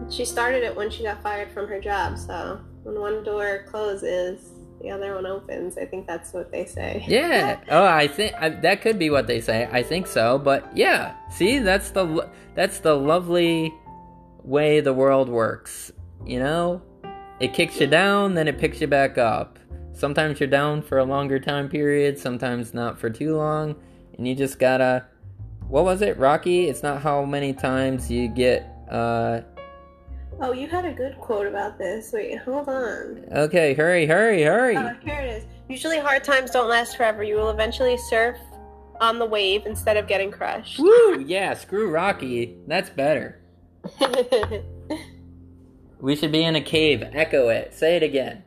She 0.09 0.25
started 0.25 0.63
it 0.63 0.75
when 0.75 0.89
she 0.89 1.03
got 1.03 1.21
fired 1.23 1.51
from 1.51 1.67
her 1.67 1.79
job, 1.79 2.17
so 2.17 2.59
when 2.83 2.99
one 2.99 3.23
door 3.23 3.65
closes, 3.67 4.51
the 4.81 4.91
other 4.91 5.15
one 5.15 5.25
opens. 5.25 5.77
I 5.77 5.85
think 5.85 6.05
that's 6.05 6.33
what 6.33 6.51
they 6.51 6.65
say. 6.65 7.03
Yeah. 7.07 7.59
Oh, 7.69 7.85
I 7.85 8.07
think 8.07 8.33
I, 8.35 8.49
that 8.49 8.81
could 8.81 8.99
be 8.99 9.09
what 9.09 9.25
they 9.25 9.41
say. 9.41 9.67
I 9.71 9.81
think 9.81 10.05
so, 10.05 10.37
but 10.37 10.77
yeah. 10.77 11.15
See, 11.31 11.59
that's 11.59 11.89
the 11.91 12.29
that's 12.53 12.79
the 12.79 12.95
lovely 12.95 13.73
way 14.43 14.81
the 14.81 14.93
world 14.93 15.29
works. 15.29 15.91
You 16.25 16.39
know, 16.39 16.81
it 17.39 17.53
kicks 17.53 17.79
you 17.79 17.87
down, 17.87 18.35
then 18.35 18.47
it 18.47 18.59
picks 18.59 18.79
you 18.81 18.87
back 18.87 19.17
up. 19.17 19.57
Sometimes 19.95 20.39
you're 20.39 20.49
down 20.49 20.81
for 20.81 20.97
a 20.99 21.05
longer 21.05 21.39
time 21.39 21.69
period, 21.69 22.19
sometimes 22.19 22.73
not 22.73 22.99
for 22.99 23.09
too 23.09 23.35
long, 23.37 23.75
and 24.17 24.27
you 24.27 24.35
just 24.35 24.59
gotta. 24.59 25.05
What 25.67 25.83
was 25.85 26.01
it, 26.01 26.17
Rocky? 26.17 26.67
It's 26.69 26.83
not 26.83 27.01
how 27.01 27.25
many 27.25 27.53
times 27.53 28.11
you 28.11 28.27
get. 28.27 28.69
uh 28.91 29.41
Oh, 30.41 30.51
you 30.51 30.67
had 30.67 30.83
a 30.83 30.91
good 30.91 31.17
quote 31.19 31.47
about 31.47 31.77
this. 31.77 32.11
Wait, 32.11 32.37
hold 32.39 32.67
on. 32.67 33.23
Okay, 33.31 33.73
hurry, 33.73 34.05
hurry, 34.05 34.43
hurry. 34.43 34.75
Oh, 34.75 34.93
here 35.01 35.15
it 35.21 35.29
is. 35.29 35.45
Usually 35.69 35.97
hard 35.97 36.25
times 36.25 36.51
don't 36.51 36.67
last 36.67 36.97
forever. 36.97 37.23
You 37.23 37.35
will 37.35 37.49
eventually 37.49 37.97
surf 38.09 38.35
on 38.99 39.17
the 39.17 39.25
wave 39.25 39.65
instead 39.65 39.95
of 39.95 40.07
getting 40.07 40.31
crushed. 40.31 40.77
Woo! 40.79 41.19
Yeah, 41.25 41.53
screw 41.53 41.89
Rocky. 41.89 42.57
That's 42.67 42.89
better. 42.89 43.39
We 46.01 46.15
should 46.15 46.31
be 46.33 46.43
in 46.43 46.55
a 46.55 46.61
cave. 46.61 47.03
Echo 47.13 47.47
it. 47.49 47.73
Say 47.73 47.95
it 47.95 48.03
again. 48.03 48.43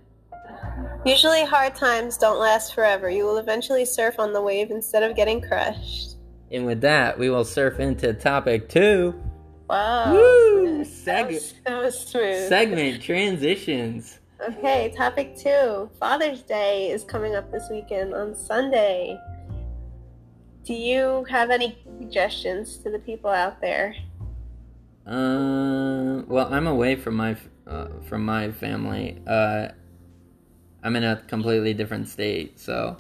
Usually 1.05 1.45
hard 1.45 1.75
times 1.75 2.19
don't 2.19 2.39
last 2.39 2.75
forever. 2.75 3.09
You 3.09 3.25
will 3.25 3.39
eventually 3.39 3.85
surf 3.85 4.17
on 4.19 4.33
the 4.33 4.43
wave 4.43 4.71
instead 4.71 5.03
of 5.03 5.17
getting 5.17 5.41
crushed. 5.41 6.17
And 6.51 6.67
with 6.67 6.81
that, 6.81 7.19
we 7.19 7.31
will 7.31 7.45
surf 7.45 7.79
into 7.79 8.13
topic 8.15 8.69
two 8.69 9.15
Wow. 9.69 10.15
Woo! 10.15 10.79
That 10.79 10.87
Seg- 10.87 11.33
was, 11.35 11.55
that 11.67 11.83
was 11.83 11.99
smooth. 11.99 12.49
segment 12.49 13.03
transitions. 13.03 14.19
Okay, 14.41 14.95
topic 14.97 15.37
two. 15.37 15.91
Father's 16.01 16.43
Day 16.43 16.91
is 16.91 17.05
coming 17.05 17.35
up 17.35 17.51
this 17.53 17.69
weekend 17.71 18.15
on 18.15 18.35
Sunday. 18.35 19.19
Do 20.65 20.73
you 20.73 21.27
have 21.29 21.51
any 21.51 21.77
suggestions 21.99 22.79
to 22.79 22.91
the 22.91 22.99
people 22.99 23.31
out 23.31 23.61
there? 23.61 23.95
Um. 25.07 26.27
Well, 26.29 26.53
I'm 26.53 26.67
away 26.67 26.97
from 26.97 27.17
my 27.17 27.37
uh, 27.67 27.89
from 28.07 28.25
my 28.25 28.53
family. 28.53 29.21
Uh, 29.27 29.69
I'm 30.83 30.97
in 30.97 31.05
a 31.05 31.17
completely 31.27 31.75
different 31.75 32.09
state, 32.09 32.59
so 32.59 32.97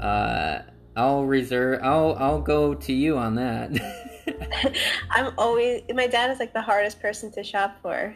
uh, 0.00 0.60
I'll 0.96 1.24
reserve. 1.24 1.80
I'll 1.82 2.16
I'll 2.18 2.40
go 2.40 2.74
to 2.74 2.92
you 2.92 3.16
on 3.16 3.34
that. 3.36 3.70
I'm 5.10 5.32
always 5.38 5.82
my 5.94 6.06
dad 6.06 6.30
is 6.30 6.38
like 6.38 6.52
the 6.52 6.62
hardest 6.62 7.00
person 7.00 7.30
to 7.32 7.44
shop 7.44 7.78
for. 7.82 8.14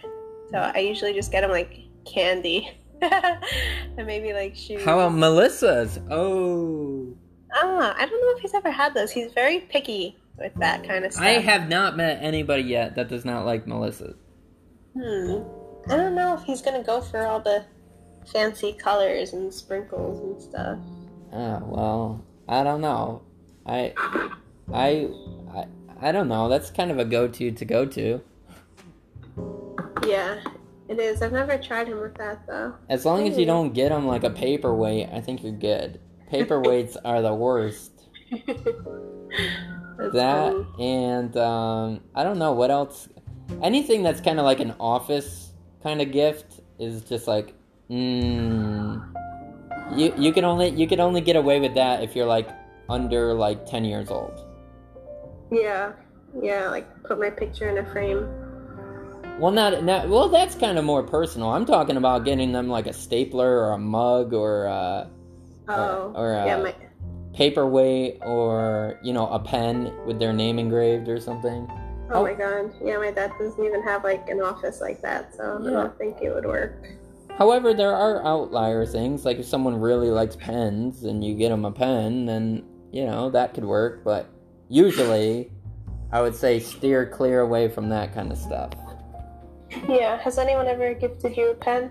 So 0.51 0.59
I 0.59 0.79
usually 0.79 1.15
just 1.15 1.33
get 1.33 1.45
him 1.45 1.51
like 1.51 1.81
candy. 2.05 2.71
and 3.03 4.07
maybe 4.07 4.33
like 4.33 4.55
shoes. 4.55 4.85
How 4.85 5.01
about 5.01 5.15
Melissa's? 5.15 5.99
Oh. 6.11 7.15
Ah, 7.55 7.95
I 7.99 8.07
don't 8.07 8.21
know 8.21 8.37
if 8.37 8.41
he's 8.41 8.55
ever 8.55 8.71
had 8.71 8.95
those. 8.95 9.11
He's 9.11 9.33
very 9.33 9.61
picky 9.61 10.17
with 10.39 10.55
that 10.57 10.87
kind 10.87 11.05
of 11.05 11.13
stuff. 11.13 11.25
I 11.25 11.33
have 11.33 11.69
not 11.69 11.97
met 11.97 12.23
anybody 12.23 12.63
yet 12.63 12.95
that 12.95 13.09
does 13.09 13.25
not 13.25 13.45
like 13.45 13.67
Melissa's. 13.67 14.17
Hmm. 14.95 15.43
I 15.91 15.97
don't 15.97 16.15
know 16.15 16.35
if 16.35 16.45
he's 16.45 16.63
gonna 16.63 16.85
go 16.85 17.01
for 17.01 17.27
all 17.27 17.41
the 17.41 17.65
fancy 18.27 18.73
colors 18.73 19.33
and 19.33 19.53
sprinkles 19.53 20.21
and 20.21 20.41
stuff. 20.41 20.79
Oh 21.33 21.63
well, 21.65 22.25
I 22.49 22.63
don't 22.63 22.81
know. 22.81 23.23
I, 23.65 23.95
I, 24.73 25.09
I, 25.55 25.67
I 26.01 26.13
don't 26.13 26.29
know. 26.29 26.49
That's 26.49 26.71
kind 26.71 26.91
of 26.91 26.99
a 26.99 27.05
go-to 27.05 27.53
to 27.53 27.65
go 27.65 27.87
to. 27.87 28.21
Yeah, 30.07 30.41
it 30.89 30.99
is. 30.99 31.23
I've 31.23 31.33
never 31.33 31.57
tried 31.59 31.89
him 31.89 32.01
with 32.01 32.17
that 32.17 32.47
though. 32.47 32.75
As 32.89 33.07
long 33.07 33.29
as 33.29 33.39
you 33.39 33.47
don't 33.47 33.73
get 33.73 33.91
them 33.91 34.07
like 34.07 34.25
a 34.25 34.31
paperweight, 34.31 35.09
I 35.13 35.21
think 35.21 35.43
you're 35.43 35.53
good. 35.53 36.01
Paperweights 36.33 36.97
are 37.05 37.23
the 37.23 37.35
worst. 37.35 37.93
That 39.99 40.53
funny. 40.53 40.67
and 40.81 41.37
um, 41.37 42.01
I 42.15 42.25
don't 42.25 42.39
know 42.39 42.53
what 42.53 42.71
else. 42.71 43.09
Anything 43.63 44.03
that's 44.03 44.21
kind 44.21 44.39
of 44.39 44.45
like 44.45 44.61
an 44.61 44.75
office 44.81 45.53
kind 45.83 46.01
of 46.01 46.11
gift 46.11 46.61
is 46.79 47.03
just 47.03 47.29
like, 47.29 47.55
mm, 47.91 49.03
you 49.95 50.15
you 50.17 50.33
can 50.33 50.45
only 50.45 50.71
you 50.71 50.87
can 50.87 51.01
only 51.01 51.21
get 51.21 51.37
away 51.37 51.61
with 51.61 51.75
that 51.75 52.03
if 52.03 52.17
you're 52.17 52.27
like 52.27 52.49
under 52.89 53.35
like 53.35 53.67
ten 53.67 53.85
years 53.85 54.11
old. 54.11 54.45
Yeah, 55.51 55.93
yeah. 56.41 56.69
Like 56.69 57.03
put 57.05 57.19
my 57.19 57.31
picture 57.31 57.69
in 57.69 57.79
a 57.79 57.93
frame. 57.93 58.29
Well, 59.39 59.51
not, 59.51 59.83
not 59.83 60.09
well. 60.09 60.29
That's 60.29 60.55
kind 60.55 60.79
of 60.79 60.85
more 60.85 61.03
personal. 61.03 61.51
I'm 61.51 61.65
talking 61.65 61.97
about 61.97 62.25
getting 62.25 62.53
them 62.53 62.69
like 62.69 62.87
a 62.87 62.93
stapler 62.93 63.61
or 63.61 63.73
a 63.73 63.79
mug 63.79 64.35
or 64.35 64.67
a 64.67 65.11
Oh, 65.69 66.13
or, 66.15 66.35
uh, 66.35 66.47
yeah. 66.47 66.63
My 66.63 66.75
paperweight 67.35 68.19
or 68.23 69.01
you 69.03 69.13
know 69.13 69.27
a 69.29 69.39
pen 69.39 69.93
with 70.07 70.19
their 70.19 70.33
name 70.33 70.59
engraved 70.59 71.09
or 71.09 71.19
something. 71.21 71.67
oh, 72.11 72.15
oh. 72.15 72.23
my 72.23 72.35
god. 72.35 72.73
Yeah, 72.85 72.99
my 72.99 73.11
dad 73.11 73.33
doesn't 73.39 73.65
even 73.65 73.83
have 73.83 74.05
like 74.05 74.29
an 74.29 74.41
office 74.41 74.81
like 74.81 75.01
that, 75.03 75.35
so 75.35 75.59
I 75.61 75.71
don't 75.71 75.99
think 75.99 76.19
it 76.23 76.33
would 76.33 76.45
work. 76.45 76.87
However, 77.39 77.75
there 77.75 77.95
are 77.95 78.25
outlier 78.25 78.85
things 78.87 79.25
like 79.25 79.39
if 79.39 79.47
someone 79.47 79.81
really 79.81 80.11
likes 80.11 80.37
pens 80.37 81.05
and 81.05 81.25
you 81.25 81.35
get 81.35 81.49
them 81.49 81.65
a 81.65 81.73
pen, 81.73 82.27
then 82.27 82.65
you 82.93 83.07
know 83.07 83.31
that 83.31 83.55
could 83.55 83.65
work. 83.65 84.05
But 84.05 84.29
usually, 84.69 85.51
I 86.13 86.21
would 86.21 86.35
say 86.35 86.61
steer 86.61 87.07
clear 87.07 87.41
away 87.41 87.69
from 87.69 87.89
that 87.89 88.15
kind 88.15 88.31
of 88.31 88.39
stuff. 88.39 88.73
Yeah. 89.89 90.21
Has 90.21 90.37
anyone 90.39 90.67
ever 90.67 90.93
gifted 90.95 91.37
you 91.37 91.51
a 91.51 91.55
pen? 91.55 91.91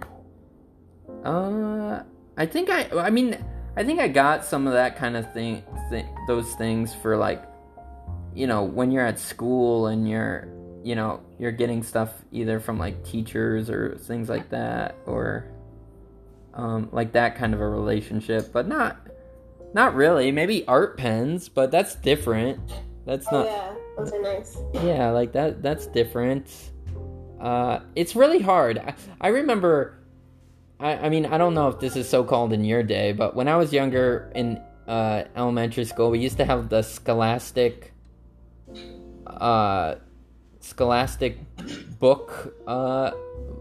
Uh, 1.25 2.03
I 2.37 2.45
think 2.45 2.69
I. 2.69 2.87
I 2.97 3.09
mean, 3.09 3.43
I 3.75 3.83
think 3.83 3.99
I 3.99 4.07
got 4.07 4.45
some 4.45 4.67
of 4.67 4.73
that 4.73 4.95
kind 4.95 5.17
of 5.17 5.33
thing. 5.33 5.63
Th- 5.89 6.05
those 6.27 6.53
things 6.55 6.93
for 6.93 7.17
like, 7.17 7.43
you 8.35 8.47
know, 8.47 8.63
when 8.63 8.91
you're 8.91 9.05
at 9.05 9.19
school 9.19 9.87
and 9.87 10.07
you're, 10.07 10.47
you 10.83 10.95
know, 10.95 11.21
you're 11.39 11.51
getting 11.51 11.83
stuff 11.83 12.13
either 12.31 12.59
from 12.59 12.77
like 12.79 13.03
teachers 13.05 13.69
or 13.69 13.97
things 13.97 14.29
like 14.29 14.49
that, 14.49 14.95
or, 15.05 15.45
um, 16.53 16.89
like 16.91 17.11
that 17.13 17.35
kind 17.35 17.53
of 17.53 17.61
a 17.61 17.67
relationship. 17.67 18.51
But 18.51 18.67
not, 18.67 18.97
not 19.73 19.95
really. 19.95 20.31
Maybe 20.31 20.65
art 20.67 20.97
pens, 20.97 21.49
but 21.49 21.71
that's 21.71 21.95
different. 21.95 22.59
That's 23.05 23.25
Oh 23.31 23.37
not. 23.37 23.45
yeah, 23.47 23.73
those 23.97 24.11
are 24.13 24.21
nice. 24.21 24.57
Yeah, 24.73 25.09
like 25.11 25.31
that 25.33 25.61
that's 25.63 25.87
different. 25.87 26.47
Uh 27.39 27.79
it's 27.95 28.15
really 28.15 28.39
hard. 28.39 28.77
I, 28.77 28.93
I 29.19 29.27
remember 29.29 29.97
I, 30.79 30.93
I 30.97 31.09
mean 31.09 31.25
I 31.25 31.37
don't 31.39 31.53
know 31.55 31.67
if 31.67 31.79
this 31.79 31.95
is 31.95 32.07
so 32.07 32.23
called 32.23 32.53
in 32.53 32.63
your 32.63 32.83
day, 32.83 33.11
but 33.11 33.35
when 33.35 33.47
I 33.47 33.55
was 33.55 33.73
younger 33.73 34.31
in 34.35 34.61
uh 34.87 35.23
elementary 35.35 35.85
school 35.85 36.11
we 36.11 36.19
used 36.19 36.37
to 36.37 36.45
have 36.45 36.69
the 36.69 36.83
scholastic 36.83 37.93
uh 39.25 39.95
scholastic 40.61 41.37
book 41.99 42.55
uh 42.67 43.11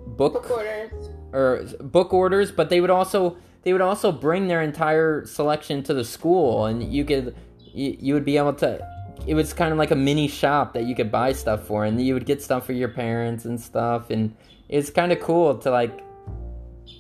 book, 0.07 0.35
Book 0.35 0.51
orders. 0.51 1.11
or 1.33 1.65
book 1.81 2.13
orders, 2.13 2.53
but 2.53 2.69
they 2.71 2.81
would 2.81 2.91
also 2.91 3.37
they 3.63 3.73
would 3.73 3.83
also 3.83 4.13
bring 4.13 4.49
their 4.49 4.63
entire 4.63 5.27
selection 5.27 5.83
to 5.85 5.95
the 5.95 6.05
school, 6.05 6.67
and 6.67 6.93
you 6.93 7.05
could 7.05 7.35
you, 7.59 7.97
you 7.99 8.15
would 8.15 8.25
be 8.25 8.37
able 8.37 8.55
to. 8.55 8.87
It 9.27 9.35
was 9.35 9.53
kind 9.53 9.71
of 9.71 9.79
like 9.79 9.91
a 9.91 9.97
mini 9.97 10.29
shop 10.29 10.73
that 10.73 10.85
you 10.85 10.95
could 10.95 11.13
buy 11.13 11.33
stuff 11.33 11.67
for, 11.67 11.85
and 11.85 12.01
you 12.01 12.15
would 12.15 12.25
get 12.25 12.43
stuff 12.43 12.65
for 12.65 12.73
your 12.73 12.89
parents 12.89 13.45
and 13.45 13.61
stuff, 13.61 14.11
and 14.11 14.35
it's 14.69 14.89
kind 14.89 15.13
of 15.13 15.21
cool 15.21 15.59
to 15.59 15.71
like, 15.71 16.01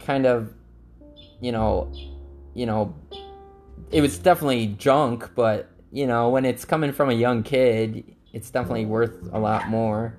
kind 0.01 0.27
of, 0.27 0.53
you 1.41 1.51
know, 1.51 1.91
you 2.55 2.67
know, 2.67 2.95
it 3.91 4.03
was 4.03 4.19
definitely 4.19 4.67
junk, 4.67 5.31
but 5.35 5.71
you 5.93 6.07
know, 6.07 6.29
when 6.29 6.45
it's 6.45 6.65
coming 6.65 6.93
from 6.93 7.09
a 7.09 7.15
young 7.15 7.43
kid, 7.43 8.05
it's 8.33 8.51
definitely 8.51 8.87
worth 8.87 9.29
a 9.33 9.39
lot 9.39 9.69
more. 9.69 10.17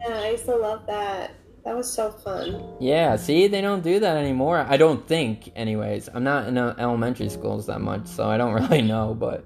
Yeah, 0.00 0.14
I 0.14 0.30
used 0.30 0.44
to 0.46 0.56
love 0.56 0.86
that. 0.86 1.32
That 1.64 1.76
was 1.76 1.92
so 1.92 2.12
fun. 2.12 2.76
Yeah, 2.78 3.16
see, 3.16 3.48
they 3.48 3.60
don't 3.60 3.82
do 3.82 3.98
that 3.98 4.16
anymore. 4.16 4.64
I 4.68 4.76
don't 4.76 5.06
think, 5.08 5.50
anyways. 5.56 6.08
I'm 6.14 6.22
not 6.22 6.46
in 6.46 6.56
uh, 6.56 6.76
elementary 6.78 7.28
schools 7.28 7.66
that 7.66 7.80
much, 7.80 8.06
so 8.06 8.28
I 8.28 8.36
don't 8.36 8.54
really 8.62 8.82
know, 8.82 9.14
but. 9.14 9.44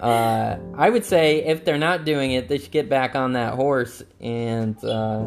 Uh, 0.00 0.58
I 0.76 0.90
would 0.90 1.04
say 1.04 1.44
if 1.44 1.64
they're 1.64 1.78
not 1.78 2.04
doing 2.04 2.32
it, 2.32 2.48
they 2.48 2.58
should 2.58 2.72
get 2.72 2.88
back 2.88 3.14
on 3.14 3.34
that 3.34 3.54
horse, 3.54 4.02
and 4.20 4.76
uh, 4.84 5.26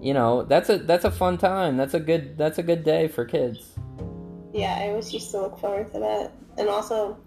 you 0.00 0.12
know 0.12 0.42
that's 0.42 0.68
a 0.68 0.78
that's 0.78 1.04
a 1.04 1.10
fun 1.10 1.38
time. 1.38 1.76
That's 1.76 1.94
a 1.94 2.00
good 2.00 2.36
that's 2.36 2.58
a 2.58 2.62
good 2.62 2.84
day 2.84 3.08
for 3.08 3.24
kids. 3.24 3.78
Yeah, 4.52 4.76
I 4.78 4.88
always 4.88 5.12
used 5.12 5.30
to 5.30 5.40
look 5.40 5.58
forward 5.58 5.92
to 5.92 6.00
that, 6.00 6.32
and 6.58 6.68
also 6.68 7.18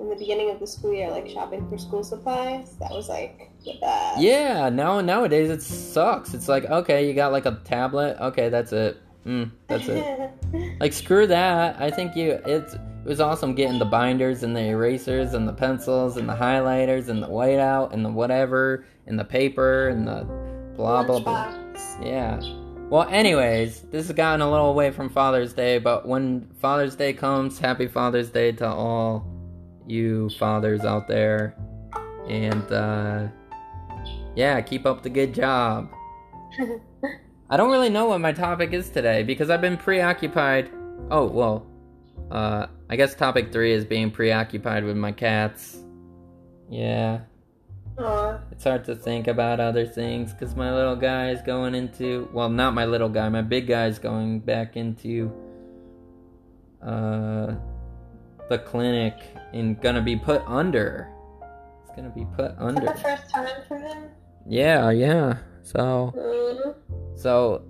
in 0.00 0.08
the 0.08 0.16
beginning 0.16 0.50
of 0.50 0.60
the 0.60 0.66
school 0.66 0.92
year, 0.92 1.10
like 1.10 1.28
shopping 1.28 1.68
for 1.68 1.78
school 1.78 2.04
supplies. 2.04 2.76
That 2.78 2.90
was 2.90 3.08
like 3.08 3.50
the 3.64 3.78
best. 3.80 4.20
Yeah, 4.20 4.68
now 4.68 5.00
nowadays 5.00 5.50
it 5.50 5.62
sucks. 5.62 6.34
It's 6.34 6.48
like 6.48 6.64
okay, 6.66 7.06
you 7.06 7.14
got 7.14 7.32
like 7.32 7.46
a 7.46 7.60
tablet. 7.64 8.16
Okay, 8.20 8.48
that's 8.48 8.72
it. 8.72 8.98
Mm, 9.26 9.50
that's 9.66 9.88
it. 9.88 10.30
like 10.80 10.92
screw 10.92 11.26
that. 11.26 11.80
I 11.80 11.90
think 11.90 12.16
you 12.16 12.40
it's 12.46 12.74
it 12.74 13.08
was 13.08 13.20
awesome 13.20 13.54
getting 13.54 13.78
the 13.78 13.84
binders 13.84 14.42
and 14.42 14.56
the 14.56 14.62
erasers 14.62 15.34
and 15.34 15.46
the 15.46 15.52
pencils 15.52 16.16
and 16.16 16.28
the 16.28 16.34
highlighters 16.34 17.08
and 17.08 17.22
the 17.22 17.28
whiteout 17.28 17.92
and 17.92 18.04
the 18.04 18.10
whatever 18.10 18.86
and 19.06 19.18
the 19.18 19.24
paper 19.24 19.88
and 19.88 20.06
the 20.06 20.24
blah 20.76 21.02
blah 21.02 21.20
blah. 21.20 21.54
Yeah. 22.02 22.40
Well, 22.90 23.08
anyways, 23.08 23.80
this 23.90 24.06
has 24.06 24.14
gotten 24.14 24.42
a 24.42 24.50
little 24.50 24.68
away 24.68 24.90
from 24.90 25.08
Father's 25.08 25.54
Day, 25.54 25.78
but 25.78 26.06
when 26.06 26.50
Father's 26.60 26.94
Day 26.94 27.14
comes, 27.14 27.58
happy 27.58 27.88
Father's 27.88 28.30
Day 28.30 28.52
to 28.52 28.68
all 28.68 29.26
you 29.86 30.30
fathers 30.30 30.84
out 30.84 31.08
there. 31.08 31.56
And 32.28 32.72
uh 32.72 33.28
yeah, 34.34 34.60
keep 34.60 34.86
up 34.86 35.02
the 35.02 35.10
good 35.10 35.34
job. 35.34 35.90
I 37.50 37.56
don't 37.56 37.70
really 37.70 37.90
know 37.90 38.06
what 38.06 38.20
my 38.20 38.32
topic 38.32 38.72
is 38.72 38.90
today 38.90 39.22
because 39.22 39.50
I've 39.50 39.60
been 39.60 39.76
preoccupied. 39.76 40.70
Oh, 41.10 41.26
well, 41.26 41.66
uh, 42.30 42.66
I 42.88 42.96
guess 42.96 43.14
topic 43.14 43.52
three 43.52 43.72
is 43.72 43.84
being 43.84 44.10
preoccupied 44.10 44.84
with 44.84 44.96
my 44.96 45.12
cats. 45.12 45.78
Yeah, 46.70 47.20
Aw. 47.98 48.40
it's 48.50 48.64
hard 48.64 48.84
to 48.86 48.96
think 48.96 49.28
about 49.28 49.60
other 49.60 49.86
things 49.86 50.32
because 50.32 50.56
my 50.56 50.74
little 50.74 50.96
guy 50.96 51.30
is 51.30 51.42
going 51.42 51.74
into. 51.74 52.28
Well, 52.32 52.48
not 52.48 52.74
my 52.74 52.86
little 52.86 53.10
guy, 53.10 53.28
my 53.28 53.42
big 53.42 53.66
guy 53.66 53.86
is 53.86 53.98
going 53.98 54.40
back 54.40 54.76
into 54.76 55.30
uh, 56.82 57.54
the 58.48 58.58
clinic 58.58 59.14
and 59.52 59.80
gonna 59.80 60.02
be 60.02 60.16
put 60.16 60.42
under. 60.46 61.10
It's 61.82 61.94
gonna 61.96 62.10
be 62.10 62.26
put 62.36 62.54
under. 62.58 62.86
the 62.86 62.94
first 62.94 63.30
time 63.30 63.62
for 63.68 63.78
him? 63.78 64.04
Yeah, 64.46 64.90
yeah. 64.90 65.38
So. 65.62 66.12
Mm. 66.16 66.74
So 67.16 67.64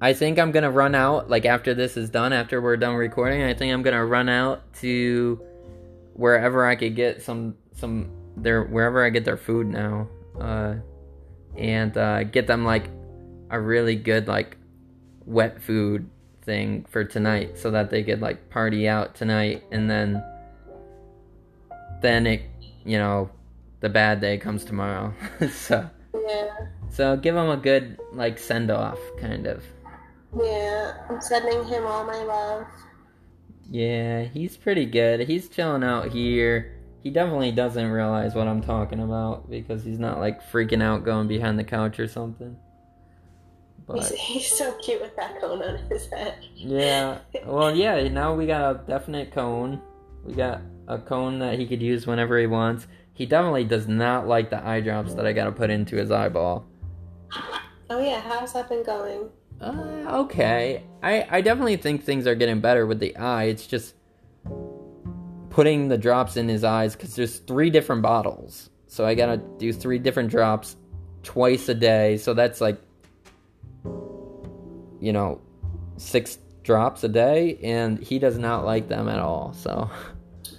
I 0.00 0.12
think 0.12 0.38
I'm 0.38 0.50
gonna 0.50 0.70
run 0.70 0.94
out 0.94 1.30
like 1.30 1.46
after 1.46 1.74
this 1.74 1.96
is 1.96 2.10
done, 2.10 2.32
after 2.32 2.60
we're 2.60 2.76
done 2.76 2.96
recording, 2.96 3.42
I 3.42 3.54
think 3.54 3.72
I'm 3.72 3.82
gonna 3.82 4.04
run 4.04 4.28
out 4.28 4.74
to 4.80 5.40
wherever 6.14 6.66
I 6.66 6.74
could 6.74 6.96
get 6.96 7.22
some 7.22 7.54
some 7.72 8.10
their 8.36 8.64
wherever 8.64 9.04
I 9.04 9.10
get 9.10 9.24
their 9.24 9.36
food 9.36 9.68
now. 9.68 10.08
Uh 10.40 10.74
and 11.56 11.96
uh 11.96 12.24
get 12.24 12.46
them 12.46 12.64
like 12.64 12.90
a 13.50 13.60
really 13.60 13.94
good 13.94 14.26
like 14.26 14.56
wet 15.24 15.62
food 15.62 16.10
thing 16.42 16.84
for 16.88 17.04
tonight 17.04 17.58
so 17.58 17.70
that 17.70 17.90
they 17.90 18.02
could 18.02 18.20
like 18.20 18.50
party 18.50 18.88
out 18.88 19.14
tonight 19.14 19.62
and 19.70 19.88
then 19.90 20.22
then 22.00 22.26
it 22.26 22.42
you 22.84 22.98
know 22.98 23.30
the 23.80 23.88
bad 23.88 24.20
day 24.20 24.38
comes 24.38 24.64
tomorrow. 24.64 25.12
so 25.50 25.88
Yeah. 26.14 26.48
so 26.88 27.16
give 27.16 27.34
him 27.36 27.48
a 27.48 27.56
good 27.56 27.98
like 28.12 28.38
send 28.38 28.70
off 28.70 28.98
kind 29.20 29.46
of. 29.46 29.64
Yeah. 30.40 30.94
I'm 31.10 31.20
sending 31.20 31.64
him 31.64 31.84
all 31.86 32.04
my 32.04 32.22
love. 32.22 32.66
Yeah, 33.70 34.24
he's 34.24 34.56
pretty 34.56 34.86
good. 34.86 35.20
He's 35.20 35.48
chilling 35.48 35.82
out 35.84 36.08
here. 36.12 36.76
He 37.02 37.10
definitely 37.10 37.52
doesn't 37.52 37.90
realize 37.90 38.34
what 38.34 38.46
I'm 38.46 38.60
talking 38.62 39.00
about 39.00 39.50
because 39.50 39.82
he's 39.84 39.98
not 39.98 40.20
like 40.20 40.42
freaking 40.52 40.82
out 40.82 41.04
going 41.04 41.26
behind 41.26 41.58
the 41.58 41.64
couch 41.64 41.98
or 41.98 42.06
something. 42.06 42.56
He's, 43.94 44.10
he's 44.12 44.46
so 44.46 44.72
cute 44.78 45.00
with 45.00 45.16
that 45.16 45.40
cone 45.40 45.62
on 45.62 45.78
his 45.88 46.06
head. 46.06 46.36
yeah, 46.54 47.18
well, 47.46 47.74
yeah. 47.74 48.08
Now 48.08 48.34
we 48.34 48.46
got 48.46 48.76
a 48.76 48.78
definite 48.86 49.32
cone. 49.32 49.80
We 50.24 50.34
got 50.34 50.60
a 50.88 50.98
cone 50.98 51.38
that 51.40 51.58
he 51.58 51.66
could 51.66 51.82
use 51.82 52.06
whenever 52.06 52.38
he 52.38 52.46
wants. 52.46 52.86
He 53.14 53.26
definitely 53.26 53.64
does 53.64 53.88
not 53.88 54.26
like 54.26 54.50
the 54.50 54.66
eye 54.66 54.80
drops 54.80 55.14
that 55.14 55.26
I 55.26 55.32
gotta 55.32 55.52
put 55.52 55.70
into 55.70 55.96
his 55.96 56.10
eyeball. 56.10 56.64
Oh 57.90 58.00
yeah, 58.00 58.20
how's 58.20 58.52
that 58.54 58.68
been 58.68 58.82
going? 58.82 59.28
Uh, 59.60 60.22
okay. 60.22 60.82
I, 61.02 61.26
I 61.30 61.40
definitely 61.40 61.76
think 61.76 62.02
things 62.02 62.26
are 62.26 62.34
getting 62.34 62.60
better 62.60 62.86
with 62.86 63.00
the 63.00 63.16
eye. 63.16 63.44
It's 63.44 63.66
just 63.66 63.94
putting 65.50 65.88
the 65.88 65.98
drops 65.98 66.36
in 66.36 66.48
his 66.48 66.64
eyes 66.64 66.96
because 66.96 67.14
there's 67.14 67.38
three 67.38 67.70
different 67.70 68.02
bottles. 68.02 68.70
So 68.86 69.04
I 69.06 69.14
gotta 69.14 69.36
do 69.58 69.72
three 69.72 69.98
different 69.98 70.30
drops 70.30 70.76
twice 71.22 71.68
a 71.68 71.74
day. 71.74 72.16
So 72.16 72.34
that's 72.34 72.60
like, 72.60 72.80
you 75.02 75.12
know, 75.12 75.40
six 75.96 76.38
drops 76.62 77.02
a 77.04 77.08
day. 77.08 77.58
And 77.62 77.98
he 77.98 78.18
does 78.18 78.38
not 78.38 78.64
like 78.64 78.88
them 78.88 79.08
at 79.08 79.18
all. 79.18 79.52
So, 79.52 79.90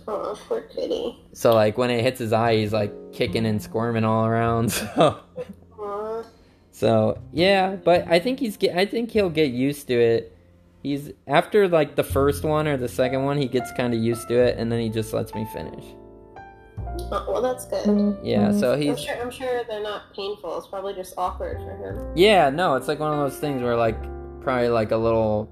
Oh, 0.08 0.38
poor 0.50 0.62
kitty. 0.62 1.18
so 1.32 1.54
like 1.54 1.78
when 1.78 1.90
it 1.90 2.04
hits 2.04 2.20
his 2.20 2.34
eye, 2.34 2.58
he's 2.58 2.74
like 2.74 2.92
kicking 3.14 3.46
and 3.46 3.62
squirming 3.62 4.04
all 4.04 4.26
around. 4.26 4.72
So. 4.96 5.20
Aw. 5.80 6.24
So 6.72 7.22
yeah, 7.32 7.76
but 7.76 8.08
I 8.08 8.20
think 8.20 8.40
he's 8.40 8.58
get. 8.58 8.76
I 8.76 8.86
think 8.86 9.12
he'll 9.12 9.30
get 9.30 9.52
used 9.52 9.88
to 9.88 9.94
it. 9.94 10.36
He's 10.82 11.12
after 11.28 11.68
like 11.68 11.96
the 11.96 12.04
first 12.04 12.44
one 12.44 12.68
or 12.68 12.78
the 12.78 12.88
second 12.90 13.24
one, 13.24 13.38
he 13.38 13.48
gets 13.48 13.72
kind 13.74 13.94
of 13.94 14.00
used 14.02 14.28
to 14.30 14.36
it, 14.36 14.58
and 14.58 14.72
then 14.72 14.80
he 14.80 14.90
just 14.90 15.14
lets 15.14 15.34
me 15.36 15.46
finish. 15.54 15.86
Oh, 17.12 17.26
well, 17.30 17.42
that's 17.42 17.66
good. 17.66 18.18
Yeah, 18.24 18.50
mm-hmm. 18.50 18.60
so 18.60 18.74
I'm 18.74 18.82
he's 18.82 19.00
sure, 19.00 19.16
I'm 19.22 19.32
sure 19.32 19.64
they're 19.70 19.84
not 19.84 20.14
painful. 20.16 20.58
It's 20.58 20.68
probably 20.68 20.94
just 20.94 21.14
awkward 21.18 21.58
for 21.60 21.76
him. 21.78 22.12
yeah. 22.16 22.50
No, 22.50 22.76
it's 22.76 22.88
like 22.88 23.00
one 23.00 23.14
of 23.14 23.20
those 23.20 23.40
things 23.40 23.62
where 23.62 23.78
like 23.78 23.98
probably 24.44 24.70
like 24.70 24.92
a 24.92 24.98
little, 24.98 25.52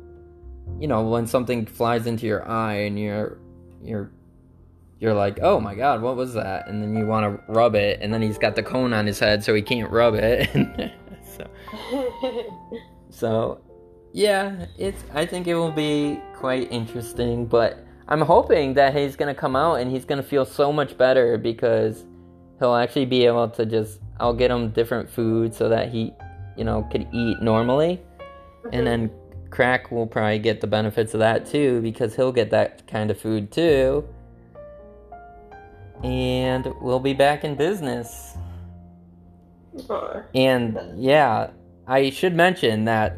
you 0.80 0.88
know, 0.88 1.08
when 1.08 1.25
something 1.25 1.65
flies 1.65 2.06
into 2.08 2.25
your 2.25 2.47
eye 2.47 2.82
and 2.82 2.99
you're 2.99 3.38
you're 3.84 4.12
you're 4.99 5.13
like, 5.13 5.39
oh 5.41 5.60
my 5.60 5.73
god, 5.73 6.01
what 6.01 6.15
was 6.15 6.34
that? 6.36 6.67
And 6.67 6.82
then 6.82 6.95
you 6.95 7.08
want 7.08 7.25
to 7.25 7.51
rub 7.51 7.75
it, 7.75 7.99
and 8.01 8.13
then 8.13 8.21
he's 8.21 8.38
got 8.38 8.56
the 8.56 8.63
cone 8.63 8.93
on 8.93 9.08
his 9.08 9.19
head, 9.19 9.43
so 9.43 9.54
he 9.56 9.62
can't 9.62 9.89
rub 9.89 10.13
it. 10.15 10.91
so 11.38 11.49
So, 13.12 13.60
yeah, 14.13 14.65
it's. 14.77 15.04
I 15.13 15.25
think 15.25 15.47
it 15.47 15.56
will 15.56 15.71
be 15.71 16.19
quite 16.34 16.71
interesting, 16.71 17.45
but 17.45 17.86
I'm 18.08 18.21
hoping 18.21 18.73
that 18.75 18.95
he's 18.95 19.15
gonna 19.15 19.36
come 19.36 19.56
out 19.56 19.75
and 19.75 19.91
he's 19.91 20.06
gonna 20.06 20.23
feel 20.23 20.45
so 20.45 20.71
much 20.71 20.97
better 20.97 21.38
because 21.38 22.06
he'll 22.60 22.75
actually 22.75 23.06
be 23.06 23.25
able 23.25 23.49
to 23.49 23.65
just. 23.65 23.99
I'll 24.19 24.34
get 24.34 24.49
him 24.49 24.69
different 24.69 25.10
food 25.10 25.54
so 25.54 25.67
that 25.69 25.89
he, 25.89 26.13
you 26.56 26.63
know, 26.63 26.88
could 26.91 27.08
eat 27.12 27.41
normally, 27.41 28.01
and 28.71 28.86
then 28.86 29.12
Crack 29.50 29.91
will 29.91 30.08
probably 30.08 30.39
get 30.39 30.62
the 30.62 30.67
benefits 30.67 31.13
of 31.13 31.19
that 31.19 31.45
too 31.45 31.82
because 31.82 32.15
he'll 32.15 32.32
get 32.32 32.50
that 32.52 32.88
kind 32.88 33.12
of 33.12 33.19
food 33.19 33.52
too. 33.52 34.08
And 36.04 36.74
we'll 36.82 37.00
be 37.00 37.13
back 37.13 37.43
in 37.43 37.56
business. 37.56 38.38
Aw. 39.89 40.24
And 40.34 40.80
yeah, 40.97 41.52
I 41.88 42.10
should 42.10 42.36
mention 42.36 42.86
that 42.86 43.15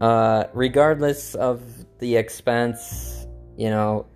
uh, 0.00 0.44
regardless 0.54 1.34
of 1.34 1.62
the 1.98 2.16
expense, 2.16 3.26
you 3.56 3.68
know, 3.68 4.06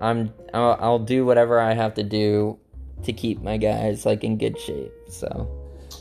I'm 0.00 0.32
I'll, 0.52 0.76
I'll 0.80 0.98
do 0.98 1.24
whatever 1.24 1.60
I 1.60 1.72
have 1.72 1.94
to 1.94 2.02
do 2.02 2.58
to 3.04 3.12
keep 3.12 3.40
my 3.40 3.56
guys 3.56 4.04
like 4.04 4.24
in 4.24 4.36
good 4.36 4.58
shape. 4.58 4.92
So, 5.08 5.48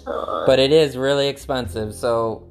Aw. 0.08 0.45
but 0.45 0.60
it 0.60 0.71
is 0.71 0.97
really 0.97 1.28
expensive. 1.28 1.93
So, 1.93 2.47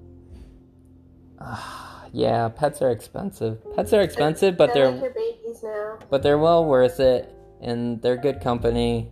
yeah, 2.13 2.49
pets 2.49 2.83
are 2.83 2.91
expensive. 2.91 3.59
Pets 3.75 3.93
are 3.93 4.01
expensive, 4.01 4.57
but 4.57 4.75
they're 4.75 4.91
they're 4.91 4.93
like 4.93 5.03
your 5.03 5.11
babies 5.15 5.63
now. 5.63 5.99
but 6.11 6.23
they're 6.23 6.39
well 6.39 6.65
worth 6.65 7.01
it 7.01 7.35
and 7.61 8.01
they're 8.03 8.17
good 8.17 8.41
company 8.41 9.11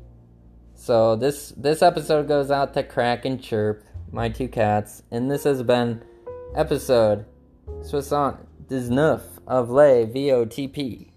so 0.75 1.17
this 1.17 1.53
this 1.57 1.83
episode 1.83 2.27
goes 2.27 2.51
out 2.51 2.73
to 2.73 2.83
crack 2.83 3.25
and 3.25 3.43
chirp 3.43 3.85
my 4.11 4.29
two 4.29 4.49
cats 4.49 5.03
and 5.11 5.31
this 5.31 5.45
has 5.45 5.63
been 5.63 6.03
episode 6.55 7.27
69 7.83 8.39
of 9.47 9.71
Les 9.71 10.07
VOTP 10.07 11.11